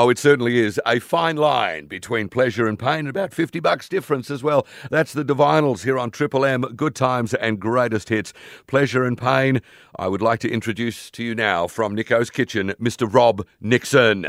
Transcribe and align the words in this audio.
Oh, 0.00 0.10
it 0.10 0.18
certainly 0.18 0.60
is. 0.60 0.80
A 0.86 1.00
fine 1.00 1.36
line 1.36 1.86
between 1.86 2.28
pleasure 2.28 2.68
and 2.68 2.78
pain, 2.78 3.08
about 3.08 3.34
50 3.34 3.58
bucks 3.58 3.88
difference 3.88 4.30
as 4.30 4.44
well. 4.44 4.64
That's 4.92 5.12
the 5.12 5.24
Divinyls 5.24 5.82
here 5.82 5.98
on 5.98 6.12
Triple 6.12 6.44
M. 6.44 6.60
Good 6.76 6.94
times 6.94 7.34
and 7.34 7.58
greatest 7.58 8.08
hits. 8.08 8.32
Pleasure 8.68 9.02
and 9.04 9.18
pain. 9.18 9.60
I 9.98 10.06
would 10.06 10.22
like 10.22 10.38
to 10.40 10.48
introduce 10.48 11.10
to 11.10 11.24
you 11.24 11.34
now 11.34 11.66
from 11.66 11.96
Nicko's 11.96 12.30
Kitchen, 12.30 12.74
Mr. 12.80 13.12
Rob 13.12 13.44
Nixon. 13.60 14.28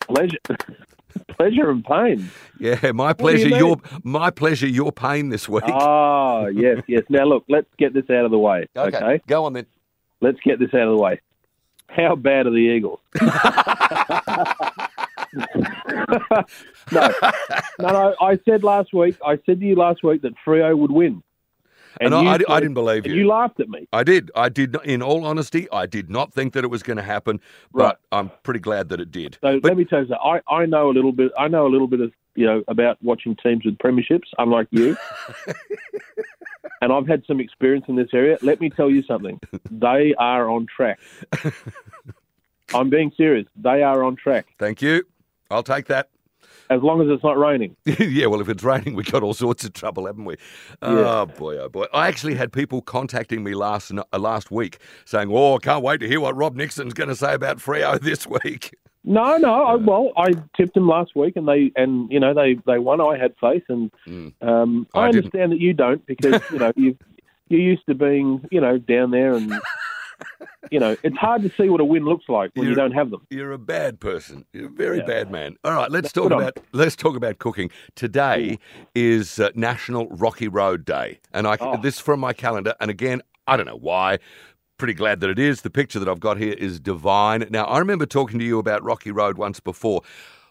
Pleasure, 0.00 0.38
pleasure 1.28 1.70
and 1.70 1.84
pain. 1.84 2.28
Yeah, 2.58 2.90
my 2.90 3.12
do 3.12 3.22
you 3.22 3.24
pleasure, 3.24 3.48
your 3.50 3.76
my 4.02 4.30
pleasure, 4.32 4.66
your 4.66 4.90
pain 4.90 5.28
this 5.28 5.48
week. 5.48 5.62
Ah, 5.68 6.46
yes, 6.52 6.82
yes. 6.88 7.04
Now 7.08 7.24
look, 7.24 7.44
let's 7.48 7.68
get 7.78 7.94
this 7.94 8.10
out 8.10 8.24
of 8.24 8.32
the 8.32 8.38
way. 8.38 8.66
Okay. 8.76 9.20
go 9.28 9.44
on 9.44 9.52
then. 9.52 9.66
let's 10.20 10.40
get 10.40 10.58
this 10.58 10.74
out 10.74 10.88
of 10.88 10.96
the 10.96 11.00
way. 11.00 11.20
How 11.86 12.16
bad 12.16 12.46
are 12.46 12.50
the 12.50 12.56
Eagles? 12.56 12.98
no, 16.92 17.10
no, 17.78 17.88
no. 17.92 18.14
I 18.20 18.38
said 18.44 18.62
last 18.64 18.92
week. 18.92 19.16
I 19.24 19.38
said 19.46 19.60
to 19.60 19.66
you 19.66 19.74
last 19.76 20.02
week 20.02 20.22
that 20.22 20.32
Freo 20.46 20.76
would 20.76 20.90
win, 20.92 21.22
And, 22.00 22.14
I, 22.14 22.22
you 22.36 22.44
I, 22.48 22.60
didn't 22.60 22.74
believe 22.74 23.04
and 23.04 23.14
you. 23.14 23.22
you 23.22 23.28
laughed 23.28 23.60
at 23.60 23.68
me. 23.68 23.88
I 23.92 24.04
did. 24.04 24.30
I 24.34 24.48
did. 24.48 24.76
In 24.84 25.02
all 25.02 25.24
honesty, 25.24 25.68
I 25.72 25.86
did 25.86 26.08
not 26.10 26.32
think 26.32 26.52
that 26.54 26.64
it 26.64 26.68
was 26.68 26.82
going 26.82 26.96
to 26.98 27.02
happen, 27.02 27.40
but 27.72 27.82
Right. 27.84 27.96
I'm 28.12 28.30
pretty 28.42 28.60
glad 28.60 28.88
that 28.90 29.00
it 29.00 29.10
did. 29.10 29.34
So 29.42 29.60
But- 29.60 29.68
let 29.70 29.76
me 29.76 29.84
tell 29.84 30.00
you, 30.02 30.08
something. 30.08 30.40
I, 30.48 30.54
I 30.54 30.66
know 30.66 30.90
a 30.90 30.94
little 30.94 31.12
bit. 31.12 31.32
I 31.38 31.48
know 31.48 31.66
a 31.66 31.70
little 31.70 31.88
bit 31.88 32.00
of 32.00 32.12
you 32.34 32.46
know 32.46 32.62
about 32.68 32.98
watching 33.02 33.34
teams 33.36 33.64
with 33.64 33.78
premierships, 33.78 34.28
unlike 34.38 34.68
you. 34.70 34.96
and 36.80 36.92
I've 36.92 37.08
had 37.08 37.24
some 37.26 37.40
experience 37.40 37.86
in 37.88 37.96
this 37.96 38.10
area. 38.12 38.38
Let 38.42 38.60
me 38.60 38.70
tell 38.70 38.90
you 38.90 39.02
something. 39.02 39.40
They 39.70 40.14
are 40.18 40.48
on 40.48 40.66
track. 40.66 41.00
I'm 42.74 42.90
being 42.90 43.10
serious. 43.16 43.46
They 43.56 43.82
are 43.82 44.04
on 44.04 44.14
track. 44.16 44.46
Thank 44.58 44.82
you. 44.82 45.04
I'll 45.50 45.62
take 45.62 45.86
that. 45.86 46.10
As 46.70 46.82
long 46.82 47.00
as 47.00 47.08
it's 47.08 47.22
not 47.24 47.38
raining. 47.38 47.74
yeah, 47.84 48.26
well, 48.26 48.40
if 48.40 48.48
it's 48.48 48.62
raining, 48.62 48.94
we 48.94 49.02
got 49.02 49.22
all 49.22 49.34
sorts 49.34 49.64
of 49.64 49.72
trouble, 49.72 50.06
haven't 50.06 50.24
we? 50.26 50.36
Oh 50.82 51.26
boy, 51.26 51.56
oh 51.58 51.68
boy! 51.68 51.86
I 51.94 52.08
actually 52.08 52.34
had 52.34 52.52
people 52.52 52.82
contacting 52.82 53.42
me 53.42 53.54
last 53.54 53.90
uh, 53.92 54.18
last 54.18 54.50
week 54.50 54.78
saying, 55.04 55.30
"Oh, 55.32 55.56
I 55.56 55.58
can't 55.58 55.82
wait 55.82 56.00
to 56.00 56.08
hear 56.08 56.20
what 56.20 56.36
Rob 56.36 56.54
Nixon's 56.56 56.92
going 56.94 57.08
to 57.08 57.16
say 57.16 57.34
about 57.34 57.58
Freo 57.58 57.98
this 58.02 58.26
week." 58.26 58.74
No, 59.04 59.36
no. 59.38 59.62
I, 59.64 59.74
well, 59.76 60.12
I 60.18 60.34
tipped 60.56 60.74
them 60.74 60.86
last 60.88 61.16
week, 61.16 61.36
and 61.36 61.48
they 61.48 61.72
and 61.76 62.10
you 62.12 62.20
know 62.20 62.34
they 62.34 62.58
they 62.66 62.78
won. 62.78 63.00
I 63.00 63.16
had 63.16 63.34
faith, 63.40 63.64
and 63.68 63.90
Mm. 64.06 64.32
um, 64.42 64.86
I, 64.94 65.00
I 65.00 65.08
understand 65.08 65.52
that 65.52 65.60
you 65.60 65.72
don't 65.72 66.04
because 66.06 66.42
you 66.52 66.58
know 66.58 66.72
you 66.76 66.96
you're 67.48 67.60
used 67.60 67.86
to 67.86 67.94
being 67.94 68.46
you 68.50 68.60
know 68.60 68.76
down 68.76 69.10
there, 69.10 69.32
and 69.32 69.50
you 70.70 70.78
know 70.80 70.96
it's 71.02 71.16
hard 71.16 71.42
to 71.42 71.50
see 71.56 71.68
what 71.68 71.80
a 71.80 71.84
win 71.84 72.04
looks 72.04 72.24
like 72.28 72.50
when 72.54 72.64
you 72.64 72.70
You're- 72.70 72.82
don't 72.82 72.92
have 72.92 73.10
them. 73.10 73.26
You're 73.30 73.52
a 73.52 73.58
bad 73.58 74.00
person. 74.00 74.44
You're 74.52 74.66
a 74.66 74.70
very 74.70 74.98
Yeah. 74.98 75.04
bad 75.06 75.30
man. 75.30 75.56
All 75.64 75.72
right, 75.72 75.90
let's 75.90 76.12
talk 76.12 76.30
about 76.30 76.58
let's 76.72 76.96
talk 76.96 77.16
about 77.16 77.38
cooking. 77.38 77.70
Today 77.94 78.58
is 78.94 79.38
uh, 79.38 79.50
National 79.54 80.08
Rocky 80.08 80.48
Road 80.48 80.84
Day, 80.84 81.20
and 81.32 81.46
I 81.46 81.56
Oh. 81.60 81.76
this 81.80 81.98
from 82.00 82.20
my 82.20 82.32
calendar. 82.32 82.74
And 82.80 82.90
again, 82.90 83.22
I 83.46 83.56
don't 83.56 83.66
know 83.66 83.76
why. 83.76 84.18
Pretty 84.78 84.94
glad 84.94 85.20
that 85.20 85.30
it 85.30 85.38
is. 85.40 85.62
The 85.62 85.70
picture 85.70 85.98
that 85.98 86.08
I've 86.08 86.20
got 86.20 86.36
here 86.38 86.52
is 86.54 86.78
divine. 86.78 87.46
Now, 87.50 87.64
I 87.64 87.78
remember 87.80 88.06
talking 88.06 88.38
to 88.38 88.44
you 88.44 88.58
about 88.60 88.82
Rocky 88.84 89.10
Road 89.10 89.36
once 89.38 89.58
before. 89.60 90.02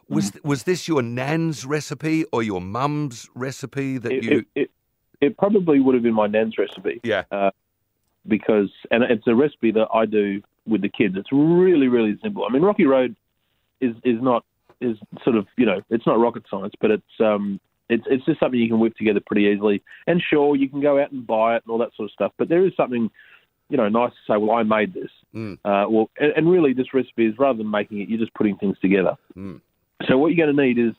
Was 0.09 0.31
Mm. 0.31 0.43
was 0.43 0.63
this 0.63 0.87
your 0.87 1.01
nan's 1.01 1.65
recipe 1.65 2.25
or 2.33 2.41
your 2.43 2.59
mum's 2.61 3.29
recipe 3.35 3.97
that 3.97 4.11
It, 4.11 4.23
you? 4.23 4.31
it, 4.39 4.45
it, 4.55 4.71
it 5.21 5.37
probably 5.37 5.79
would 5.79 5.95
have 5.95 6.03
been 6.03 6.13
my 6.13 6.27
nan's 6.27 6.57
recipe 6.57 6.99
yeah. 7.03 7.23
Because, 8.27 8.69
and 8.91 9.03
it's 9.03 9.27
a 9.27 9.35
recipe 9.35 9.71
that 9.71 9.87
I 9.93 10.05
do 10.05 10.41
with 10.67 10.81
the 10.81 10.89
kids. 10.89 11.15
It's 11.17 11.31
really, 11.31 11.87
really 11.87 12.17
simple. 12.21 12.45
I 12.47 12.51
mean, 12.51 12.61
Rocky 12.61 12.85
Road 12.85 13.15
is 13.81 13.95
is 14.03 14.21
not 14.21 14.43
is 14.81 14.97
sort 15.23 15.35
of 15.35 15.47
you 15.57 15.65
know 15.65 15.81
it's 15.89 16.05
not 16.05 16.19
rocket 16.19 16.43
science, 16.49 16.73
but 16.79 16.91
it's 16.91 17.03
um 17.19 17.59
it's 17.89 18.03
it's 18.07 18.25
just 18.25 18.39
something 18.39 18.59
you 18.59 18.69
can 18.69 18.79
whip 18.79 18.95
together 18.95 19.21
pretty 19.25 19.43
easily. 19.43 19.81
And 20.05 20.21
sure, 20.21 20.55
you 20.55 20.69
can 20.69 20.81
go 20.81 21.01
out 21.01 21.11
and 21.11 21.25
buy 21.25 21.55
it 21.55 21.63
and 21.65 21.71
all 21.71 21.77
that 21.79 21.95
sort 21.95 22.07
of 22.07 22.11
stuff. 22.11 22.31
But 22.37 22.49
there 22.49 22.65
is 22.65 22.73
something 22.75 23.09
you 23.69 23.77
know 23.77 23.89
nice 23.89 24.11
to 24.11 24.33
say. 24.33 24.37
Well, 24.37 24.51
I 24.51 24.63
made 24.63 24.93
this. 24.93 25.09
Mm. 25.33 25.53
Uh, 25.65 25.89
well, 25.89 26.09
and, 26.19 26.33
and 26.35 26.49
really, 26.49 26.73
this 26.73 26.93
recipe 26.93 27.25
is 27.25 27.35
rather 27.37 27.57
than 27.57 27.71
making 27.71 28.01
it, 28.01 28.09
you're 28.09 28.19
just 28.19 28.33
putting 28.33 28.57
things 28.57 28.77
together. 28.81 29.15
Mm. 29.37 29.61
So 30.07 30.17
what 30.17 30.27
you're 30.27 30.45
going 30.45 30.55
to 30.55 30.63
need 30.63 30.77
is 30.77 30.93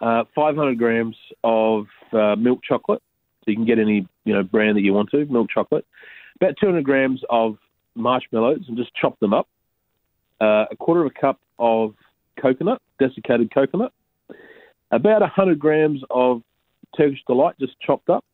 uh, 0.00 0.24
500 0.34 0.76
grams 0.76 1.16
of 1.44 1.86
uh, 2.12 2.34
milk 2.36 2.60
chocolate. 2.66 3.02
So 3.44 3.50
you 3.50 3.56
can 3.56 3.64
get 3.64 3.78
any 3.78 4.06
you 4.24 4.34
know 4.34 4.42
brand 4.42 4.76
that 4.76 4.82
you 4.82 4.92
want 4.92 5.10
to 5.10 5.24
milk 5.26 5.48
chocolate. 5.52 5.86
About 6.40 6.54
200 6.60 6.84
grams 6.84 7.20
of 7.28 7.58
marshmallows 7.94 8.64
and 8.68 8.76
just 8.76 8.90
chop 8.94 9.18
them 9.20 9.34
up. 9.34 9.48
Uh, 10.40 10.64
a 10.70 10.76
quarter 10.78 11.04
of 11.04 11.12
a 11.14 11.20
cup 11.20 11.38
of 11.58 11.94
coconut, 12.40 12.80
desiccated 12.98 13.52
coconut. 13.52 13.92
About 14.90 15.20
100 15.20 15.58
grams 15.58 16.00
of 16.10 16.42
Turkish 16.96 17.20
delight, 17.26 17.54
just 17.60 17.74
chopped 17.80 18.08
up. 18.08 18.24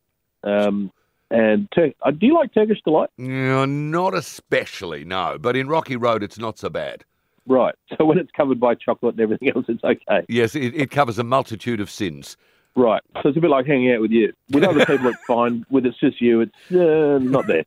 Um, 0.43 0.91
and 1.29 1.67
Tur- 1.75 1.93
uh, 2.01 2.11
do 2.11 2.25
you 2.25 2.33
like 2.33 2.53
Turkish 2.53 2.81
delight? 2.83 3.09
No, 3.17 3.65
not 3.65 4.13
especially. 4.13 5.03
No, 5.03 5.37
but 5.39 5.55
in 5.57 5.67
Rocky 5.67 5.97
Road, 5.97 6.23
it's 6.23 6.39
not 6.39 6.57
so 6.57 6.69
bad. 6.69 7.03
Right. 7.45 7.75
So 7.97 8.05
when 8.05 8.19
it's 8.19 8.29
covered 8.31 8.59
by 8.59 8.75
chocolate 8.75 9.15
and 9.15 9.21
everything 9.21 9.49
else, 9.55 9.65
it's 9.67 9.83
okay. 9.83 10.23
Yes, 10.29 10.53
it, 10.55 10.75
it 10.75 10.91
covers 10.91 11.17
a 11.17 11.23
multitude 11.23 11.79
of 11.81 11.89
sins. 11.89 12.37
Right. 12.77 13.01
So 13.23 13.29
it's 13.29 13.37
a 13.37 13.41
bit 13.41 13.49
like 13.49 13.65
hanging 13.65 13.91
out 13.91 14.01
with 14.01 14.11
you. 14.11 14.33
With 14.51 14.63
other 14.63 14.85
people, 14.85 15.07
it's 15.07 15.23
fine. 15.27 15.65
With 15.71 15.87
it's 15.87 15.99
just 15.99 16.21
you, 16.21 16.41
it's 16.41 16.71
uh, 16.71 17.17
not 17.19 17.47
there. 17.47 17.65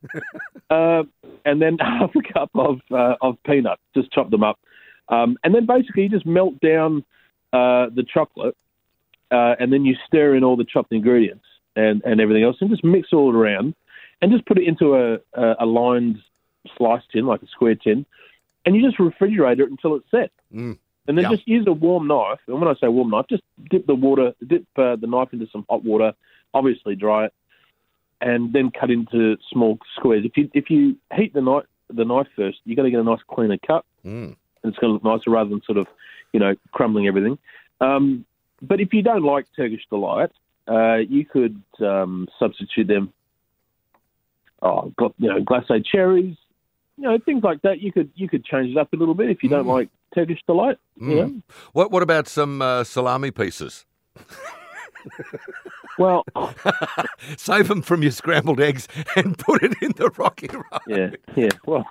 Uh, 0.69 1.03
and 1.45 1.61
then 1.61 1.77
half 1.81 2.11
a 2.15 2.33
cup 2.33 2.49
of 2.55 2.79
uh, 2.89 3.15
of 3.21 3.37
peanuts. 3.43 3.81
Just 3.93 4.09
chop 4.13 4.29
them 4.29 4.41
up, 4.41 4.57
um, 5.09 5.37
and 5.43 5.53
then 5.53 5.65
basically 5.65 6.03
you 6.03 6.09
just 6.09 6.25
melt 6.25 6.61
down 6.61 7.03
uh, 7.51 7.87
the 7.93 8.05
chocolate, 8.11 8.55
uh, 9.31 9.55
and 9.59 9.73
then 9.73 9.83
you 9.83 9.95
stir 10.07 10.33
in 10.33 10.45
all 10.45 10.55
the 10.55 10.63
chopped 10.63 10.93
ingredients 10.93 11.43
and, 11.75 12.01
and 12.05 12.21
everything 12.21 12.43
else, 12.43 12.55
and 12.61 12.69
just 12.69 12.83
mix 12.83 13.09
all 13.11 13.29
it 13.29 13.37
around, 13.37 13.75
and 14.21 14.31
just 14.31 14.45
put 14.45 14.57
it 14.57 14.65
into 14.65 14.95
a, 14.95 15.15
a, 15.33 15.55
a 15.59 15.65
lined 15.65 16.19
slice 16.77 17.03
tin, 17.11 17.25
like 17.25 17.41
a 17.41 17.47
square 17.47 17.75
tin, 17.75 18.05
and 18.65 18.77
you 18.77 18.81
just 18.81 18.97
refrigerate 18.97 19.59
it 19.59 19.69
until 19.69 19.95
it's 19.95 20.09
set. 20.09 20.31
Mm. 20.55 20.77
And 21.07 21.17
then 21.17 21.23
Yum. 21.23 21.35
just 21.35 21.47
use 21.47 21.65
a 21.67 21.71
warm 21.73 22.07
knife. 22.07 22.39
And 22.47 22.59
when 22.59 22.67
I 22.69 22.75
say 22.79 22.87
warm 22.87 23.09
knife, 23.09 23.25
just 23.29 23.43
dip 23.69 23.87
the 23.87 23.95
water, 23.95 24.33
dip 24.45 24.65
uh, 24.77 24.95
the 24.95 25.07
knife 25.07 25.29
into 25.33 25.47
some 25.51 25.65
hot 25.69 25.83
water, 25.83 26.13
obviously 26.53 26.95
dry 26.95 27.25
it, 27.25 27.33
and 28.21 28.53
then 28.53 28.69
cut 28.71 28.91
into 28.91 29.37
small 29.51 29.79
squares. 29.95 30.25
If 30.25 30.37
you 30.37 30.49
if 30.53 30.69
you 30.69 30.95
heat 31.15 31.33
the 31.33 31.41
knife 31.41 31.65
the 31.89 32.05
knife 32.05 32.27
first, 32.35 32.59
you 32.65 32.75
got 32.75 32.83
to 32.83 32.91
get 32.91 32.99
a 32.99 33.03
nice 33.03 33.19
cleaner 33.27 33.57
cut, 33.65 33.83
Mm. 34.05 34.35
and 34.63 34.71
it's 34.71 34.77
going 34.77 34.89
to 34.89 34.93
look 34.93 35.03
nicer 35.03 35.31
rather 35.31 35.49
than 35.49 35.61
sort 35.63 35.77
of 35.79 35.87
you 36.33 36.39
know 36.39 36.53
crumbling 36.71 37.07
everything. 37.07 37.37
Um, 37.81 38.25
but 38.61 38.79
if 38.79 38.93
you 38.93 39.01
don't 39.01 39.23
like 39.23 39.47
Turkish 39.55 39.81
delight, 39.89 40.29
uh, 40.67 40.97
you 40.97 41.25
could 41.25 41.59
um, 41.79 42.27
substitute 42.37 42.87
them. 42.87 43.11
Oh, 44.61 44.93
got 44.97 45.13
you 45.17 45.27
know 45.29 45.39
glacé 45.43 45.83
cherries, 45.83 46.37
you 46.97 47.03
know 47.05 47.17
things 47.17 47.43
like 47.43 47.63
that. 47.63 47.81
You 47.81 47.91
could 47.91 48.11
you 48.15 48.29
could 48.29 48.45
change 48.45 48.69
it 48.69 48.77
up 48.77 48.93
a 48.93 48.95
little 48.95 49.15
bit 49.15 49.31
if 49.31 49.41
you 49.41 49.49
don't 49.49 49.65
Mm. 49.65 49.73
like 49.73 49.89
Turkish 50.13 50.39
delight. 50.47 50.77
You 50.99 51.15
know? 51.15 51.27
Mm. 51.27 51.43
What 51.73 51.91
What 51.91 52.03
about 52.03 52.27
some 52.27 52.61
uh, 52.61 52.83
salami 52.83 53.31
pieces? 53.31 53.85
Well, 55.97 56.23
Save 57.37 57.67
them 57.67 57.81
from 57.81 58.01
your 58.01 58.11
scrambled 58.11 58.59
eggs 58.59 58.87
and 59.15 59.37
put 59.37 59.63
it 59.63 59.73
in 59.81 59.91
the 59.97 60.09
Rocky 60.17 60.47
Road. 60.47 60.81
yeah, 60.87 61.09
yeah. 61.35 61.49
Well, 61.65 61.85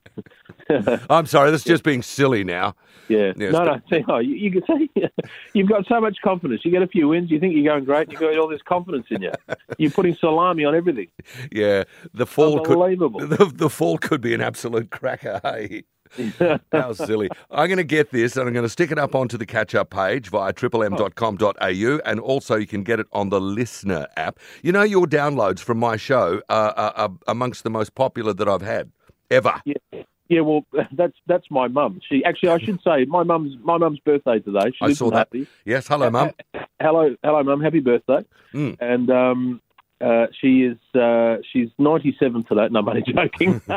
I'm 1.11 1.27
sorry, 1.27 1.51
that's 1.51 1.65
just 1.65 1.85
being 1.85 2.03
silly 2.03 2.43
now. 2.43 2.75
yeah. 3.09 3.33
Yes, 3.37 3.53
no, 3.53 3.65
no. 3.65 3.81
See, 3.91 4.05
oh, 4.09 4.19
you, 4.19 4.35
you 4.35 4.51
can 4.51 4.63
say 4.67 5.09
you've 5.55 5.69
got 5.69 5.87
so 5.87 6.01
much 6.01 6.17
confidence. 6.25 6.63
You 6.65 6.71
get 6.71 6.83
a 6.83 6.89
few 6.89 7.09
wins, 7.09 7.31
you 7.31 7.39
think 7.39 7.55
you're 7.55 7.73
going 7.73 7.85
great, 7.85 8.11
you've 8.11 8.21
got 8.21 8.37
all 8.39 8.49
this 8.49 8.63
confidence 8.63 9.07
in 9.11 9.23
you. 9.23 9.33
You're 9.79 9.91
putting 9.91 10.17
salami 10.17 10.65
on 10.65 10.75
everything. 10.75 11.09
Yeah, 11.53 11.85
the 12.13 12.27
fall 12.27 12.61
could 12.65 12.79
the, 12.79 13.53
the 13.55 13.71
fall 13.71 13.99
could 13.99 14.21
be 14.21 14.35
an 14.35 14.41
absolute 14.41 14.91
cracker. 14.91 15.41
Hey, 15.45 15.85
how 16.73 16.93
silly! 16.93 17.29
I'm 17.51 17.69
going 17.69 17.79
to 17.79 17.85
get 17.85 18.11
this 18.11 18.37
and 18.37 18.47
I'm 18.47 18.53
going 18.53 18.65
to 18.65 18.71
stick 18.71 18.91
it 18.91 18.99
up 18.99 19.15
onto 19.15 19.37
the 19.37 19.47
catch 19.47 19.75
up 19.75 19.91
page 19.91 20.29
via 20.29 20.53
triplem.com.au, 20.53 22.01
and 22.05 22.21
also 22.21 22.57
you 22.57 22.67
can 22.67 22.83
get 22.83 23.01
it 23.01 23.07
on 23.13 23.29
the 23.29 23.41
listener 23.41 24.07
app. 24.17 24.39
You 24.63 24.73
know, 24.73 24.83
your 24.83 25.07
downloads 25.07 25.61
from 25.61 25.79
my 25.79 25.97
show 25.97 26.43
are, 26.49 26.73
are, 26.73 26.93
are 26.97 27.11
amongst 27.27 27.65
the 27.65 27.71
most 27.71 27.95
popular 27.95 28.33
that 28.35 28.49
I've 28.49 28.63
had 28.63 28.91
ever. 29.31 29.61
yeah, 29.65 30.03
yeah. 30.29 30.41
Well, 30.41 30.65
that's 30.93 31.17
that's 31.27 31.51
my 31.51 31.69
mum. 31.69 32.01
She 32.09 32.25
actually, 32.25 32.51
I 32.51 32.59
should 32.59 32.81
say, 32.83 33.05
my 33.05 33.23
mum's 33.23 33.57
my 33.63 33.79
mum's 33.79 34.01
birthday 34.01 34.41
today. 34.41 34.71
She 34.71 34.85
I 34.85 34.93
saw 34.93 35.11
that. 35.11 35.19
Happy. 35.19 35.47
Yes, 35.65 35.87
hello, 35.89 36.11
mum. 36.11 36.33
Hello, 36.81 37.15
hello, 37.23 37.43
mum. 37.43 37.61
Happy 37.61 37.81
birthday. 37.81 38.25
Mm. 38.55 38.79
And 38.81 39.11
um, 39.11 39.61
uh, 40.01 40.27
she 40.41 40.63
is 40.63 40.79
uh, 41.01 41.37
she's 41.53 41.69
97 41.79 42.45
today. 42.45 42.69
No, 42.71 42.81
I'm 42.81 42.89
only 42.89 43.03
joking. 43.03 43.61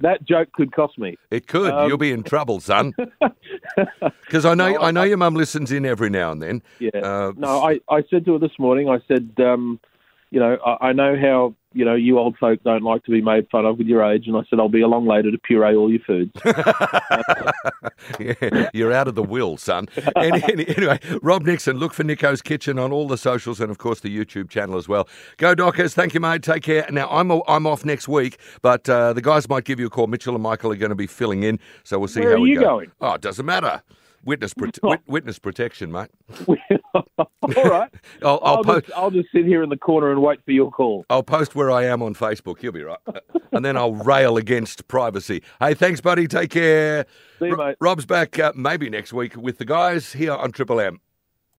that 0.00 0.18
joke 0.24 0.52
could 0.52 0.72
cost 0.72 0.98
me. 0.98 1.16
It 1.30 1.46
could. 1.48 1.72
Um, 1.72 1.88
You'll 1.88 1.98
be 1.98 2.12
in 2.12 2.22
trouble, 2.22 2.60
son. 2.60 2.94
Because 4.24 4.44
I 4.44 4.54
know 4.54 4.72
No, 4.72 4.80
I 4.80 4.90
know 4.90 5.02
I- 5.02 5.06
your 5.06 5.16
mum 5.16 5.34
listens 5.34 5.72
in 5.72 5.84
every 5.86 6.10
now 6.10 6.30
and 6.32 6.42
then. 6.42 6.62
Yeah. 6.78 6.90
Uh, 7.02 7.32
no, 7.36 7.62
I, 7.64 7.80
I 7.88 8.02
said 8.10 8.24
to 8.26 8.34
her 8.34 8.38
this 8.38 8.58
morning, 8.58 8.88
I 8.88 8.98
said, 9.08 9.32
um, 9.38 9.80
you 10.30 10.38
know, 10.40 10.58
I, 10.64 10.88
I 10.88 10.92
know 10.92 11.16
how 11.16 11.54
you 11.74 11.84
know, 11.84 11.94
you 11.94 12.18
old 12.18 12.36
folk 12.38 12.62
don't 12.62 12.82
like 12.82 13.04
to 13.04 13.10
be 13.10 13.20
made 13.20 13.48
fun 13.50 13.66
of 13.66 13.78
with 13.78 13.86
your 13.86 14.02
age. 14.02 14.26
And 14.26 14.36
I 14.36 14.42
said, 14.48 14.58
I'll 14.60 14.68
be 14.68 14.82
along 14.82 15.06
later 15.06 15.30
to 15.30 15.38
puree 15.38 15.74
all 15.76 15.90
your 15.90 16.00
foods. 16.00 16.32
yeah, 18.18 18.70
you're 18.72 18.92
out 18.92 19.08
of 19.08 19.14
the 19.14 19.22
will, 19.22 19.56
son. 19.56 19.88
Any, 20.16 20.42
any, 20.44 20.68
anyway, 20.68 20.98
Rob 21.22 21.42
Nixon, 21.42 21.78
look 21.78 21.92
for 21.92 22.04
Nicko's 22.04 22.42
Kitchen 22.42 22.78
on 22.78 22.92
all 22.92 23.08
the 23.08 23.18
socials 23.18 23.60
and, 23.60 23.70
of 23.70 23.78
course, 23.78 24.00
the 24.00 24.16
YouTube 24.16 24.48
channel 24.48 24.76
as 24.78 24.88
well. 24.88 25.08
Go 25.36 25.54
Dockers. 25.54 25.94
Thank 25.94 26.14
you, 26.14 26.20
mate. 26.20 26.42
Take 26.42 26.62
care. 26.62 26.86
Now, 26.90 27.08
I'm, 27.10 27.30
I'm 27.48 27.66
off 27.66 27.84
next 27.84 28.08
week, 28.08 28.38
but 28.62 28.88
uh, 28.88 29.12
the 29.12 29.22
guys 29.22 29.48
might 29.48 29.64
give 29.64 29.80
you 29.80 29.86
a 29.86 29.90
call. 29.90 30.06
Mitchell 30.06 30.34
and 30.34 30.42
Michael 30.42 30.72
are 30.72 30.76
going 30.76 30.90
to 30.90 30.94
be 30.96 31.06
filling 31.06 31.42
in, 31.42 31.58
so 31.82 31.98
we'll 31.98 32.08
see 32.08 32.20
Where 32.20 32.30
how 32.30 32.36
are 32.36 32.40
we 32.40 32.50
you 32.50 32.60
go. 32.60 32.64
going? 32.64 32.92
Oh, 33.00 33.14
it 33.14 33.20
doesn't 33.20 33.46
matter. 33.46 33.82
Witness, 34.24 34.54
prote- 34.58 35.00
witness 35.06 35.38
protection, 35.38 35.92
mate. 35.92 36.08
all 36.94 37.04
right. 37.64 37.92
I'll, 38.22 38.40
I'll, 38.42 38.56
I'll, 38.56 38.64
post. 38.64 38.86
just, 38.86 38.98
I'll 38.98 39.10
just 39.10 39.28
sit 39.32 39.44
here 39.46 39.62
in 39.62 39.68
the 39.68 39.76
corner 39.76 40.10
and 40.10 40.22
wait 40.22 40.44
for 40.44 40.52
your 40.52 40.70
call. 40.70 41.04
I'll 41.10 41.22
post 41.22 41.54
where 41.54 41.70
I 41.70 41.84
am 41.84 42.02
on 42.02 42.14
Facebook. 42.14 42.62
You'll 42.62 42.72
be 42.72 42.82
right. 42.82 42.98
and 43.52 43.64
then 43.64 43.76
I'll 43.76 43.94
rail 43.94 44.36
against 44.36 44.88
privacy. 44.88 45.42
Hey, 45.60 45.74
thanks, 45.74 46.00
buddy. 46.00 46.26
Take 46.26 46.50
care. 46.50 47.06
See 47.38 47.46
you, 47.46 47.56
mate. 47.56 47.76
Rob's 47.80 48.06
back 48.06 48.38
uh, 48.38 48.52
maybe 48.54 48.88
next 48.90 49.12
week 49.12 49.36
with 49.36 49.58
the 49.58 49.64
guys 49.64 50.12
here 50.12 50.32
on 50.32 50.52
Triple 50.52 50.80
M. 50.80 51.00